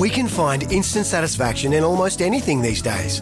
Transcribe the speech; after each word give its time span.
We 0.00 0.08
can 0.08 0.28
find 0.28 0.62
instant 0.72 1.04
satisfaction 1.04 1.74
in 1.74 1.84
almost 1.84 2.22
anything 2.22 2.62
these 2.62 2.80
days. 2.80 3.20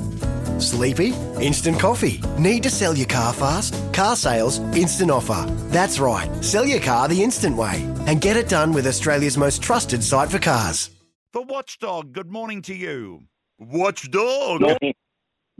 Sleepy? 0.60 1.12
Instant 1.40 1.80
coffee. 1.80 2.20
Need 2.38 2.62
to 2.62 2.70
sell 2.70 2.96
your 2.96 3.08
car 3.08 3.32
fast? 3.32 3.74
Car 3.92 4.14
sales, 4.14 4.60
instant 4.76 5.10
offer. 5.10 5.44
That's 5.70 5.99
right. 5.99 6.30
Sell 6.44 6.64
your 6.64 6.78
car 6.78 7.08
the 7.08 7.20
instant 7.20 7.56
way 7.56 7.83
and 8.06 8.20
get 8.20 8.36
it 8.36 8.48
done 8.48 8.72
with 8.72 8.86
Australia's 8.86 9.36
most 9.36 9.61
trusted 9.61 10.04
site 10.04 10.30
for 10.30 10.38
cars. 10.38 10.91
The 11.32 11.43
Watchdog, 11.43 12.12
good 12.12 12.30
morning 12.30 12.62
to 12.62 12.75
you. 12.77 13.25
Watchdog. 13.59 14.61
Morning, 14.61 14.95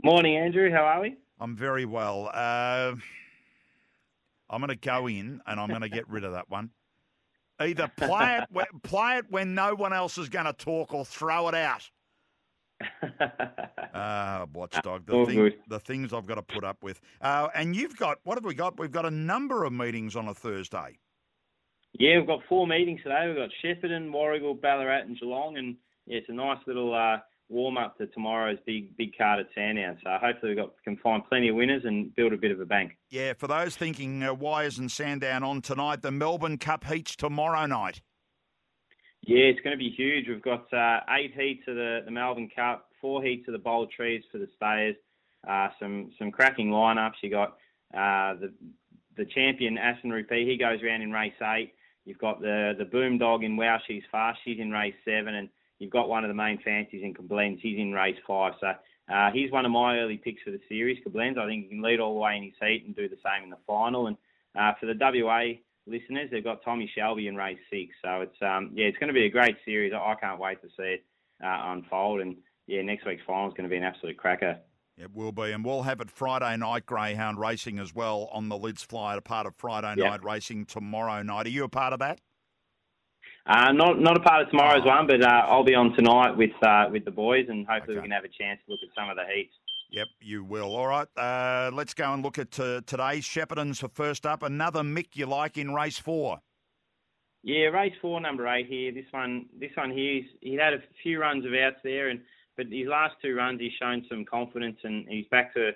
morning, 0.01 0.37
Andrew. 0.37 0.71
How 0.71 0.85
are 0.85 1.01
we? 1.01 1.17
I'm 1.37 1.57
very 1.57 1.83
well. 1.83 2.29
Uh, 2.33 2.95
I'm 4.49 4.61
going 4.61 4.69
to 4.69 4.75
go 4.77 5.09
in 5.09 5.41
and 5.45 5.59
I'm 5.59 5.67
going 5.67 5.81
to 5.81 5.89
get 5.89 6.07
rid 6.07 6.23
of 6.23 6.31
that 6.31 6.49
one. 6.49 6.69
Either 7.59 7.91
play 7.97 8.39
it, 8.41 8.67
play 8.83 9.17
it 9.17 9.25
when 9.29 9.53
no 9.53 9.75
one 9.75 9.93
else 9.93 10.17
is 10.17 10.29
going 10.29 10.45
to 10.45 10.53
talk, 10.53 10.93
or 10.93 11.05
throw 11.05 11.47
it 11.49 11.55
out. 11.55 11.89
Ah, 13.91 14.45
watchdog. 14.53 15.05
The, 15.07 15.25
thing, 15.25 15.51
the 15.67 15.79
things 15.79 16.13
I've 16.13 16.27
got 16.27 16.35
to 16.35 16.43
put 16.43 16.63
up 16.63 16.83
with. 16.83 17.01
Uh, 17.21 17.49
and 17.55 17.75
you've 17.75 17.97
got 17.97 18.19
what 18.23 18.37
have 18.37 18.45
we 18.45 18.53
got? 18.53 18.79
We've 18.79 18.91
got 18.91 19.05
a 19.05 19.11
number 19.11 19.63
of 19.65 19.73
meetings 19.73 20.15
on 20.15 20.27
a 20.27 20.33
Thursday. 20.33 20.99
yeah, 21.93 22.17
we've 22.19 22.27
got 22.27 22.41
four 22.47 22.67
meetings 22.67 23.01
today. 23.03 23.25
We've 23.27 23.35
got 23.35 23.49
Shepparton, 23.63 24.11
Warragul, 24.11 24.61
Ballarat, 24.61 25.01
and 25.01 25.19
Geelong, 25.19 25.57
and 25.57 25.75
yeah, 26.05 26.19
it's 26.19 26.29
a 26.29 26.33
nice 26.33 26.59
little 26.67 26.93
uh, 26.93 27.17
warm 27.49 27.77
up 27.77 27.97
to 27.97 28.07
tomorrow's 28.07 28.59
big 28.65 28.95
big 28.95 29.17
card 29.17 29.39
at 29.39 29.47
Sandown. 29.53 29.97
So 30.03 30.11
hopefully 30.21 30.51
we 30.51 30.55
got 30.55 30.71
can 30.83 30.97
find 30.97 31.23
plenty 31.27 31.49
of 31.49 31.55
winners 31.55 31.83
and 31.83 32.15
build 32.15 32.31
a 32.31 32.37
bit 32.37 32.51
of 32.51 32.61
a 32.61 32.65
bank. 32.65 32.97
Yeah, 33.09 33.33
for 33.33 33.47
those 33.47 33.75
thinking 33.75 34.23
uh, 34.23 34.33
why 34.33 34.63
isn't 34.63 34.89
Sandown 34.89 35.43
on 35.43 35.61
tonight? 35.61 36.01
The 36.01 36.11
Melbourne 36.11 36.57
Cup 36.57 36.85
heats 36.85 37.15
tomorrow 37.15 37.65
night. 37.65 38.01
Yeah, 39.21 39.45
it's 39.45 39.59
going 39.61 39.77
to 39.77 39.77
be 39.77 39.89
huge. 39.89 40.27
We've 40.29 40.41
got 40.41 40.71
uh, 40.73 41.01
eight 41.09 41.33
heats 41.35 41.63
of 41.67 41.75
the, 41.75 41.99
the 42.05 42.11
Melbourne 42.11 42.49
Cup, 42.55 42.87
four 43.01 43.21
heats 43.21 43.47
of 43.47 43.51
the 43.51 43.59
Bold 43.59 43.91
Trease 43.91 44.23
for 44.31 44.37
the 44.37 44.47
Stayers, 44.55 44.95
uh, 45.47 45.67
some 45.79 46.11
some 46.17 46.31
cracking 46.31 46.69
lineups. 46.69 47.15
You 47.21 47.31
got 47.31 47.57
uh, 47.93 48.35
the 48.39 48.53
the 49.17 49.25
champion 49.25 49.77
Aston 49.77 50.11
Rupee. 50.11 50.45
He 50.45 50.57
goes 50.57 50.81
around 50.81 51.01
in 51.01 51.11
race 51.11 51.33
eight. 51.55 51.73
You've 52.05 52.19
got 52.19 52.41
the 52.41 52.73
the 52.77 52.85
Boom 52.85 53.17
Dog 53.17 53.43
in 53.43 53.57
Wow 53.57 53.79
She's 53.85 54.03
Fast. 54.11 54.39
She's 54.45 54.59
in 54.59 54.71
race 54.71 54.95
seven, 55.03 55.35
and 55.35 55.49
you've 55.79 55.91
got 55.91 56.09
one 56.09 56.23
of 56.23 56.27
the 56.27 56.35
main 56.35 56.59
fancies 56.63 57.01
in 57.03 57.13
Koblenz. 57.13 57.59
He's 57.61 57.79
in 57.79 57.93
race 57.93 58.17
five. 58.27 58.53
So 58.59 58.67
uh, 59.13 59.31
he's 59.31 59.51
one 59.51 59.65
of 59.65 59.71
my 59.71 59.97
early 59.99 60.17
picks 60.17 60.43
for 60.43 60.51
the 60.51 60.59
series. 60.69 60.97
Koblenz. 61.05 61.37
I 61.37 61.47
think 61.47 61.63
he 61.63 61.69
can 61.69 61.81
lead 61.81 61.99
all 61.99 62.13
the 62.13 62.19
way 62.19 62.37
in 62.37 62.43
his 62.43 62.53
heat 62.61 62.83
and 62.85 62.95
do 62.95 63.09
the 63.09 63.17
same 63.23 63.43
in 63.43 63.49
the 63.49 63.57
final. 63.65 64.07
And 64.07 64.17
uh, 64.59 64.73
for 64.79 64.85
the 64.85 64.95
WA 64.99 65.53
listeners, 65.87 66.29
they've 66.31 66.43
got 66.43 66.63
Tommy 66.63 66.91
Shelby 66.95 67.27
in 67.27 67.35
race 67.35 67.57
six. 67.69 67.95
So 68.03 68.21
it's 68.21 68.37
um, 68.41 68.71
yeah, 68.73 68.85
it's 68.85 68.97
going 68.97 69.07
to 69.07 69.13
be 69.13 69.25
a 69.25 69.29
great 69.29 69.57
series. 69.65 69.93
I 69.93 70.15
can't 70.19 70.39
wait 70.39 70.61
to 70.61 70.67
see 70.77 70.83
it 70.99 71.03
uh, 71.43 71.71
unfold. 71.71 72.21
And 72.21 72.37
yeah, 72.67 72.81
next 72.81 73.05
week's 73.05 73.23
final 73.25 73.47
is 73.47 73.53
going 73.53 73.63
to 73.63 73.69
be 73.69 73.77
an 73.77 73.83
absolute 73.83 74.17
cracker. 74.17 74.59
It 74.97 75.15
will 75.15 75.31
be, 75.31 75.51
and 75.53 75.63
we'll 75.63 75.83
have 75.83 76.01
it 76.01 76.11
Friday 76.11 76.57
night 76.57 76.85
Greyhound 76.85 77.39
racing 77.39 77.79
as 77.79 77.95
well 77.95 78.29
on 78.33 78.49
the 78.49 78.57
Lids 78.57 78.83
Flyer, 78.83 79.19
a 79.19 79.21
part 79.21 79.47
of 79.47 79.55
Friday 79.55 79.93
Yeah. 79.97 80.09
night 80.09 80.23
racing 80.25 80.65
tomorrow 80.65 81.23
night. 81.23 81.45
Are 81.45 81.49
you 81.49 81.63
a 81.63 81.69
part 81.69 81.93
of 81.93 81.99
that? 81.99 82.19
Uh, 83.45 83.71
not 83.71 83.99
not 83.99 84.15
a 84.17 84.19
part 84.19 84.43
of 84.43 84.49
tomorrow's 84.49 84.85
one, 84.85 85.07
but 85.07 85.23
uh, 85.23 85.45
I'll 85.47 85.63
be 85.63 85.73
on 85.75 85.93
tonight 85.95 86.35
with 86.37 86.51
uh, 86.61 86.85
with 86.91 87.05
the 87.05 87.11
boys, 87.11 87.45
and 87.49 87.65
hopefully 87.67 87.97
Okay. 87.97 88.01
we 88.03 88.09
can 88.09 88.11
have 88.11 88.23
a 88.25 88.27
chance 88.27 88.59
to 88.65 88.71
look 88.71 88.81
at 88.83 88.89
some 88.95 89.09
of 89.09 89.15
the 89.15 89.23
heats. 89.33 89.53
Yep, 89.91 90.07
you 90.21 90.43
will. 90.43 90.75
All 90.75 90.87
right, 90.87 91.07
uh, 91.17 91.71
let's 91.73 91.95
go 91.95 92.13
and 92.13 92.21
look 92.21 92.37
at 92.37 92.59
uh, 92.59 92.81
today's 92.85 93.23
Shepparton's 93.23 93.79
for 93.79 93.89
first 93.89 94.25
up. 94.25 94.43
Another 94.43 94.81
Mick 94.81 95.15
you 95.15 95.25
like 95.25 95.57
in 95.57 95.73
race 95.73 95.97
four. 95.97 96.39
Yeah, 97.41 97.67
race 97.67 97.93
four, 98.01 98.19
number 98.21 98.47
eight 98.47 98.67
here. 98.67 98.91
This 98.91 99.05
one, 99.11 99.45
this 99.57 99.71
one 99.75 99.91
here, 99.91 100.15
he's, 100.15 100.25
he 100.41 100.53
had 100.55 100.73
a 100.73 100.79
few 101.01 101.19
runs 101.19 101.45
of 101.45 101.53
outs 101.53 101.77
there, 101.83 102.09
and 102.09 102.19
but 102.57 102.67
his 102.67 102.87
last 102.87 103.15
two 103.21 103.33
runs, 103.33 103.61
he's 103.61 103.71
shown 103.81 104.05
some 104.09 104.25
confidence, 104.25 104.77
and 104.83 105.07
he's 105.07 105.25
back 105.31 105.53
to 105.55 105.71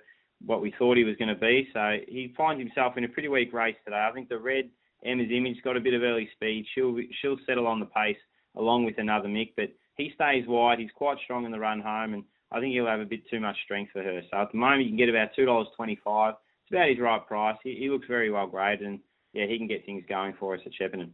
what 0.46 0.62
we 0.62 0.74
thought 0.78 0.98
he 0.98 1.06
was 1.06 1.16
going 1.16 1.34
to 1.34 1.36
be. 1.40 1.70
So 1.74 1.98
he 2.08 2.34
finds 2.38 2.62
himself 2.62 2.98
in 2.98 3.06
a 3.06 3.08
pretty 3.08 3.30
weak 3.30 3.54
race 3.54 3.78
today. 3.86 4.06
I 4.08 4.12
think 4.12 4.28
the 4.28 4.38
red 4.38 4.70
Emma's 5.06 5.32
Image 5.32 5.62
got 5.64 5.78
a 5.78 5.82
bit 5.82 5.94
of 5.94 6.02
early 6.02 6.30
speed. 6.34 6.66
She'll 6.74 6.98
she'll 7.22 7.38
settle 7.46 7.68
on 7.68 7.80
the 7.80 7.86
pace 7.88 8.18
along 8.56 8.86
with 8.86 8.98
another 8.98 9.28
Mick, 9.28 9.54
but 9.58 9.70
he 9.96 10.12
stays 10.16 10.46
wide. 10.48 10.80
He's 10.80 10.92
quite 10.96 11.18
strong 11.24 11.46
in 11.46 11.52
the 11.52 11.60
run 11.60 11.82
home, 11.82 12.14
and 12.14 12.24
I 12.52 12.60
think 12.60 12.74
he'll 12.74 12.88
have 12.88 13.00
a 13.00 13.06
bit 13.06 13.28
too 13.30 13.40
much 13.40 13.58
strength 13.64 13.92
for 13.92 14.04
her. 14.04 14.22
So 14.30 14.38
at 14.38 14.52
the 14.52 14.58
moment, 14.58 14.84
you 14.84 14.90
can 14.90 14.98
get 14.98 15.10
about 15.10 15.30
two 15.36 15.46
dollars 15.46 15.68
twenty-five. 15.76 16.36
It's 16.64 16.72
about 16.72 16.90
his 16.90 17.00
right 17.00 17.28
price. 17.28 17.58
He, 17.64 17.76
he 17.76 17.90
looks 17.90 18.08
very 18.08 18.32
well 18.32 18.48
graded, 18.48 18.88
and 18.88 19.00
yeah, 19.34 19.46
he 19.48 19.58
can 19.58 19.68
get 19.68 19.86
things 19.86 20.04
going 20.08 20.34
for 20.40 20.56
us 20.56 20.62
at 20.66 20.72
Shepparton. 20.72 21.12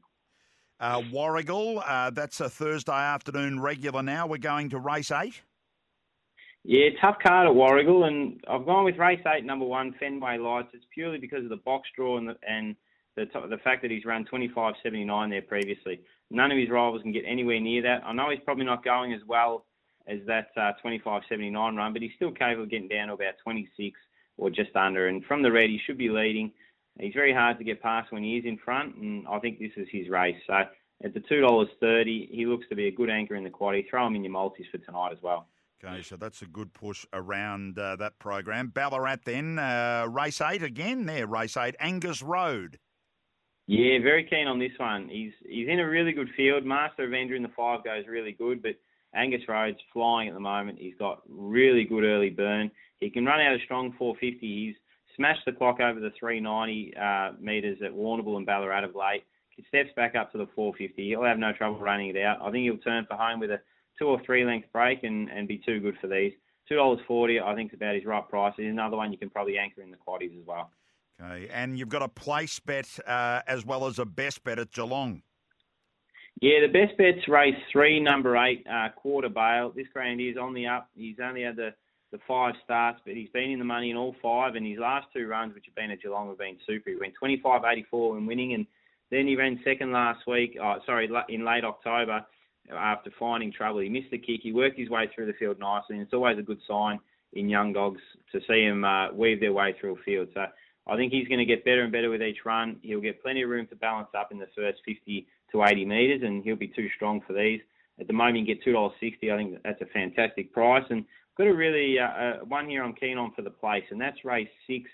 Uh, 0.79 1.01
Warragul, 1.11 1.81
uh, 1.85 2.09
that's 2.11 2.39
a 2.39 2.49
Thursday 2.49 2.91
afternoon 2.93 3.59
regular 3.59 4.01
now. 4.01 4.27
We're 4.27 4.37
going 4.37 4.69
to 4.69 4.79
race 4.79 5.11
eight. 5.11 5.41
Yeah, 6.63 6.89
tough 7.01 7.17
card 7.25 7.47
at 7.47 7.53
Warragul, 7.53 8.05
and 8.05 8.39
I've 8.49 8.65
gone 8.65 8.85
with 8.85 8.97
race 8.97 9.21
eight, 9.33 9.45
number 9.45 9.65
one, 9.65 9.95
Fenway 9.99 10.37
Lights. 10.37 10.69
It's 10.73 10.85
purely 10.93 11.17
because 11.17 11.43
of 11.43 11.49
the 11.49 11.57
box 11.57 11.89
draw 11.95 12.17
and 12.17 12.29
the, 12.29 12.35
and 12.47 12.75
the 13.19 13.47
the 13.47 13.57
fact 13.57 13.81
that 13.81 13.91
he's 13.91 14.05
run 14.05 14.25
25.79 14.25 15.29
there 15.29 15.41
previously. 15.41 16.01
None 16.29 16.51
of 16.51 16.57
his 16.57 16.69
rivals 16.69 17.01
can 17.01 17.11
get 17.11 17.23
anywhere 17.25 17.59
near 17.59 17.81
that. 17.83 18.03
I 18.05 18.13
know 18.13 18.29
he's 18.29 18.39
probably 18.45 18.65
not 18.65 18.83
going 18.83 19.13
as 19.13 19.21
well 19.27 19.65
as 20.07 20.19
that 20.27 20.49
uh, 20.57 20.71
25.79 20.83 21.53
run, 21.77 21.93
but 21.93 22.01
he's 22.01 22.11
still 22.15 22.31
capable 22.31 22.63
of 22.63 22.69
getting 22.69 22.87
down 22.87 23.07
to 23.07 23.13
about 23.13 23.35
26 23.43 23.99
or 24.37 24.49
just 24.49 24.75
under. 24.75 25.07
And 25.07 25.23
from 25.25 25.43
the 25.43 25.51
red, 25.51 25.69
he 25.69 25.79
should 25.85 25.97
be 25.97 26.09
leading. 26.09 26.51
He's 26.99 27.13
very 27.13 27.33
hard 27.33 27.57
to 27.57 27.63
get 27.63 27.81
past 27.81 28.11
when 28.11 28.23
he 28.23 28.37
is 28.37 28.45
in 28.45 28.57
front, 28.57 28.95
and 28.95 29.25
I 29.27 29.39
think 29.39 29.59
this 29.59 29.71
is 29.77 29.87
his 29.91 30.09
race. 30.09 30.35
So 30.47 30.63
at 31.03 31.13
the 31.13 31.21
two 31.21 31.41
dollars 31.41 31.69
thirty, 31.79 32.29
he 32.31 32.45
looks 32.45 32.67
to 32.69 32.75
be 32.75 32.87
a 32.87 32.91
good 32.91 33.09
anchor 33.09 33.35
in 33.35 33.43
the 33.43 33.49
quad. 33.49 33.75
Throw 33.89 34.07
him 34.07 34.15
in 34.15 34.23
your 34.23 34.33
multis 34.33 34.65
for 34.71 34.79
tonight 34.79 35.11
as 35.13 35.21
well. 35.21 35.47
Okay, 35.81 36.01
so 36.01 36.17
that's 36.17 36.41
a 36.41 36.45
good 36.45 36.73
push 36.73 37.05
around 37.13 37.79
uh, 37.79 37.95
that 37.95 38.19
program. 38.19 38.67
Ballarat 38.67 39.19
then, 39.23 39.57
uh, 39.57 40.07
race 40.09 40.41
eight 40.41 40.61
again 40.61 41.05
there, 41.05 41.25
race 41.25 41.55
eight, 41.55 41.75
Angus 41.79 42.21
Road. 42.21 42.79
Yeah, 43.69 44.01
very 44.01 44.23
keen 44.23 44.47
on 44.47 44.57
this 44.57 44.71
one. 44.77 45.09
He's 45.09 45.31
he's 45.47 45.67
in 45.67 45.79
a 45.79 45.87
really 45.87 46.11
good 46.11 46.29
field. 46.35 46.65
Master 46.65 47.03
Avenger 47.03 47.35
in 47.35 47.43
the 47.43 47.51
five 47.55 47.83
goes 47.83 48.03
really 48.07 48.31
good, 48.31 48.63
but 48.63 48.71
Angus 49.13 49.47
Road's 49.47 49.77
flying 49.93 50.27
at 50.27 50.33
the 50.33 50.39
moment. 50.39 50.79
He's 50.79 50.95
got 50.97 51.21
really 51.29 51.83
good 51.83 52.03
early 52.03 52.31
burn. 52.31 52.71
He 52.99 53.11
can 53.11 53.27
run 53.27 53.39
out 53.39 53.53
a 53.53 53.63
strong 53.65 53.93
450. 53.99 54.39
He's 54.39 54.75
smashed 55.15 55.45
the 55.45 55.51
clock 55.51 55.79
over 55.81 55.99
the 55.99 56.09
390 56.19 56.97
uh, 56.97 57.33
metres 57.39 57.77
at 57.85 57.91
Warrnambool 57.91 58.37
and 58.37 58.45
Ballarat 58.45 58.85
of 58.85 58.95
late. 58.95 59.23
He 59.55 59.63
steps 59.67 59.89
back 59.95 60.15
up 60.15 60.31
to 60.31 60.39
the 60.39 60.47
450. 60.55 61.07
He'll 61.07 61.23
have 61.23 61.37
no 61.37 61.53
trouble 61.53 61.77
running 61.77 62.09
it 62.09 62.17
out. 62.17 62.41
I 62.41 62.49
think 62.49 62.63
he'll 62.63 62.77
turn 62.77 63.05
for 63.07 63.17
home 63.17 63.39
with 63.39 63.51
a 63.51 63.59
two 63.99 64.07
or 64.07 64.19
three 64.25 64.45
length 64.45 64.69
break 64.73 65.03
and, 65.03 65.29
and 65.29 65.47
be 65.47 65.61
too 65.63 65.79
good 65.79 65.95
for 66.01 66.07
these. 66.07 66.33
Two 66.67 66.75
dollars 66.75 67.01
forty, 67.07 67.39
I 67.39 67.53
think, 67.53 67.71
is 67.71 67.77
about 67.77 67.93
his 67.93 68.05
right 68.05 68.27
price. 68.27 68.55
Another 68.57 68.97
one 68.97 69.11
you 69.11 69.19
can 69.19 69.29
probably 69.29 69.59
anchor 69.59 69.83
in 69.83 69.91
the 69.91 69.97
quaddies 69.97 70.35
as 70.39 70.47
well. 70.47 70.71
Okay, 71.21 71.49
and 71.51 71.77
you've 71.77 71.89
got 71.89 72.01
a 72.01 72.07
place 72.07 72.59
bet 72.59 72.87
uh, 73.05 73.41
as 73.47 73.65
well 73.65 73.85
as 73.85 73.99
a 73.99 74.05
best 74.05 74.43
bet 74.43 74.59
at 74.59 74.71
Geelong. 74.71 75.21
Yeah, 76.41 76.61
the 76.61 76.71
best 76.71 76.97
bet's 76.97 77.27
race 77.27 77.55
three, 77.71 77.99
number 77.99 78.37
eight, 78.37 78.65
uh, 78.71 78.89
quarter 78.95 79.27
bail. 79.27 79.73
This 79.75 79.87
grand 79.91 80.21
is 80.21 80.37
on 80.37 80.53
the 80.53 80.67
up. 80.67 80.89
He's 80.95 81.17
only 81.21 81.43
had 81.43 81.57
the, 81.57 81.73
the 82.13 82.19
five 82.25 82.53
starts, 82.63 83.01
but 83.05 83.15
he's 83.15 83.29
been 83.29 83.51
in 83.51 83.59
the 83.59 83.65
money 83.65 83.91
in 83.91 83.97
all 83.97 84.15
five, 84.21 84.55
and 84.55 84.65
his 84.65 84.79
last 84.79 85.07
two 85.13 85.27
runs, 85.27 85.53
which 85.53 85.65
have 85.65 85.75
been 85.75 85.91
at 85.91 86.01
Geelong, 86.01 86.29
have 86.29 86.37
been 86.37 86.57
super. 86.65 86.91
He 86.91 86.95
went 86.95 87.13
25.84 87.21 88.17
in 88.17 88.25
winning, 88.25 88.53
and 88.53 88.65
then 89.11 89.27
he 89.27 89.35
ran 89.35 89.59
second 89.65 89.91
last 89.91 90.25
week, 90.27 90.57
oh, 90.61 90.77
sorry, 90.85 91.09
in 91.27 91.43
late 91.43 91.65
October 91.65 92.25
after 92.73 93.11
finding 93.19 93.51
trouble. 93.51 93.79
He 93.79 93.89
missed 93.89 94.11
the 94.11 94.17
kick. 94.17 94.41
He 94.41 94.53
worked 94.53 94.79
his 94.79 94.89
way 94.89 95.09
through 95.13 95.25
the 95.25 95.33
field 95.33 95.59
nicely, 95.59 95.95
and 95.95 96.01
it's 96.01 96.13
always 96.13 96.37
a 96.37 96.43
good 96.43 96.59
sign 96.67 96.99
in 97.33 97.49
young 97.49 97.73
dogs 97.73 98.01
to 98.31 98.39
see 98.47 98.65
them 98.65 98.83
uh, 98.83 99.11
weave 99.11 99.39
their 99.39 99.53
way 99.53 99.75
through 99.79 99.95
a 99.95 100.03
field. 100.03 100.29
So 100.33 100.45
I 100.89 100.95
think 100.95 101.13
he's 101.13 101.27
going 101.27 101.39
to 101.39 101.45
get 101.45 101.63
better 101.65 101.83
and 101.83 101.91
better 101.91 102.09
with 102.09 102.21
each 102.21 102.45
run. 102.45 102.77
He'll 102.81 103.01
get 103.01 103.21
plenty 103.21 103.43
of 103.43 103.49
room 103.49 103.67
to 103.67 103.75
balance 103.75 104.09
up 104.17 104.31
in 104.31 104.39
the 104.39 104.47
first 104.55 104.79
50 104.85 105.27
to 105.51 105.63
80 105.63 105.85
metres, 105.85 106.21
and 106.23 106.43
he'll 106.43 106.55
be 106.55 106.67
too 106.67 106.87
strong 106.95 107.21
for 107.25 107.33
these. 107.33 107.61
At 107.99 108.07
the 108.07 108.13
moment, 108.13 108.47
you 108.47 108.55
get 108.55 108.65
$2.60. 108.65 109.31
I 109.31 109.37
think 109.37 109.57
that's 109.63 109.81
a 109.81 109.85
fantastic 109.87 110.53
price. 110.53 110.85
And 110.89 111.05
got 111.37 111.47
a 111.47 111.53
really 111.53 111.99
uh, 111.99 112.05
uh, 112.05 112.33
one 112.45 112.67
here 112.67 112.83
I'm 112.83 112.93
keen 112.93 113.17
on 113.17 113.33
for 113.35 113.41
the 113.41 113.49
place, 113.49 113.83
and 113.91 113.99
that's 113.99 114.23
race 114.25 114.49
six, 114.67 114.89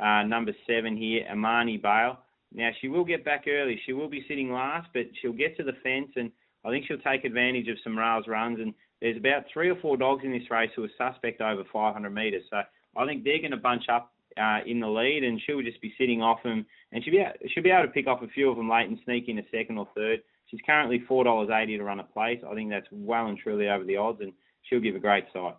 uh, 0.00 0.22
number 0.22 0.52
seven 0.66 0.96
here, 0.96 1.26
Amani 1.30 1.76
Bale. 1.76 2.18
Now 2.52 2.70
she 2.80 2.88
will 2.88 3.04
get 3.04 3.24
back 3.24 3.44
early. 3.48 3.80
She 3.84 3.92
will 3.92 4.08
be 4.08 4.24
sitting 4.28 4.52
last, 4.52 4.88
but 4.94 5.06
she'll 5.20 5.32
get 5.32 5.56
to 5.58 5.64
the 5.64 5.74
fence, 5.82 6.10
and 6.16 6.30
I 6.64 6.70
think 6.70 6.86
she'll 6.86 6.98
take 6.98 7.24
advantage 7.24 7.68
of 7.68 7.76
some 7.84 7.98
rails 7.98 8.26
runs. 8.26 8.58
And 8.60 8.74
there's 9.00 9.16
about 9.16 9.44
three 9.52 9.70
or 9.70 9.76
four 9.76 9.96
dogs 9.96 10.24
in 10.24 10.32
this 10.32 10.50
race 10.50 10.70
who 10.74 10.84
are 10.84 10.90
suspect 10.96 11.40
over 11.40 11.64
500 11.72 12.10
metres. 12.10 12.44
So 12.50 12.62
I 12.96 13.06
think 13.06 13.24
they're 13.24 13.40
going 13.40 13.50
to 13.52 13.56
bunch 13.56 13.84
up 13.88 14.12
uh, 14.38 14.60
in 14.66 14.80
the 14.80 14.88
lead, 14.88 15.24
and 15.24 15.40
she'll 15.44 15.62
just 15.62 15.80
be 15.80 15.92
sitting 15.98 16.22
off 16.22 16.42
them, 16.42 16.64
and 16.92 17.02
she'll 17.02 17.12
be 17.12 17.24
she'll 17.48 17.62
be 17.62 17.70
able 17.70 17.86
to 17.86 17.92
pick 17.92 18.06
off 18.06 18.22
a 18.22 18.28
few 18.28 18.50
of 18.50 18.56
them 18.56 18.70
late 18.70 18.88
and 18.88 18.98
sneak 19.04 19.28
in 19.28 19.38
a 19.38 19.42
second 19.50 19.78
or 19.78 19.88
third. 19.94 20.20
She's 20.46 20.60
currently 20.64 21.04
four 21.06 21.24
dollars 21.24 21.50
eighty 21.50 21.76
to 21.76 21.84
run 21.84 22.00
a 22.00 22.04
place. 22.04 22.40
I 22.48 22.54
think 22.54 22.70
that's 22.70 22.86
well 22.90 23.26
and 23.26 23.38
truly 23.38 23.68
over 23.68 23.84
the 23.84 23.96
odds, 23.96 24.20
and 24.20 24.32
she'll 24.62 24.80
give 24.80 24.94
a 24.94 25.00
great 25.00 25.24
sight. 25.32 25.56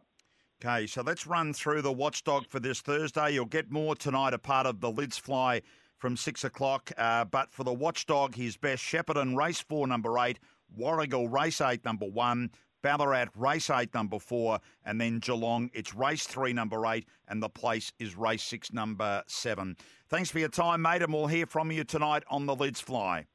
Okay, 0.64 0.88
so 0.88 1.02
let's 1.02 1.26
run 1.26 1.54
through 1.54 1.81
the 1.81 1.92
watchdog 1.92 2.46
for 2.48 2.60
this 2.60 2.81
Thursday. 2.81 3.31
You'll 3.31 3.46
get 3.46 3.72
more 3.72 3.96
tonight, 3.96 4.34
a 4.34 4.38
part 4.38 4.66
of 4.66 4.81
the 4.81 4.92
Lids 4.92 5.18
Fly 5.18 5.62
from 5.98 6.18
six 6.18 6.44
o'clock. 6.44 6.92
Uh, 6.98 7.26
but 7.26 7.54
for 7.54 7.64
the 7.64 7.74
watchdog, 7.74 8.36
his 8.36 8.58
best 8.58 8.84
Shepparton 8.84 9.38
race 9.38 9.62
four, 9.62 9.88
number 9.88 10.18
eight, 10.20 10.40
Warragul 10.78 11.31
race 11.31 11.62
eight, 11.62 11.86
number 11.86 12.06
one, 12.06 12.52
Ballarat, 12.81 13.28
race 13.36 13.70
eight, 13.70 13.94
number 13.94 14.20
four, 14.20 14.60
and 14.86 15.00
then 15.00 15.20
Geelong, 15.20 15.70
it's 15.74 15.94
race 15.94 16.26
three, 16.26 16.54
number 16.54 16.86
eight, 16.88 17.06
and 17.28 17.42
the 17.42 17.50
place 17.50 17.92
is 18.00 18.16
race 18.16 18.44
six, 18.44 18.72
number 18.72 19.24
seven. 19.28 19.76
Thanks 20.08 20.31
for 20.31 20.40
your 20.40 20.50
time, 20.50 20.81
mate, 20.81 21.02
and 21.02 21.14
we'll 21.14 21.28
hear 21.28 21.46
from 21.46 21.72
you 21.72 21.84
tonight 21.84 22.24
on 22.30 22.46
the 22.46 22.56
Lids 22.56 22.81
Fly. 22.81 23.26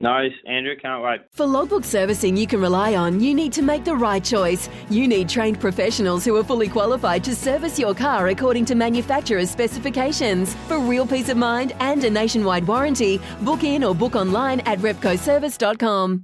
Nice, 0.00 0.32
Andrew. 0.46 0.74
Can't 0.80 1.04
wait. 1.04 1.20
For 1.32 1.46
logbook 1.46 1.84
servicing 1.84 2.36
you 2.36 2.46
can 2.46 2.60
rely 2.60 2.96
on, 2.96 3.20
you 3.20 3.32
need 3.32 3.52
to 3.52 3.62
make 3.62 3.84
the 3.84 3.94
right 3.94 4.24
choice. 4.24 4.68
You 4.90 5.06
need 5.06 5.28
trained 5.28 5.60
professionals 5.60 6.24
who 6.24 6.36
are 6.36 6.44
fully 6.44 6.68
qualified 6.68 7.22
to 7.24 7.34
service 7.34 7.78
your 7.78 7.94
car 7.94 8.28
according 8.28 8.64
to 8.66 8.74
manufacturer's 8.74 9.50
specifications. 9.50 10.54
For 10.66 10.78
real 10.80 11.06
peace 11.06 11.28
of 11.28 11.36
mind 11.36 11.74
and 11.78 12.02
a 12.02 12.10
nationwide 12.10 12.66
warranty, 12.66 13.20
book 13.42 13.62
in 13.62 13.84
or 13.84 13.94
book 13.94 14.16
online 14.16 14.60
at 14.60 14.78
repcoservice.com. 14.80 16.22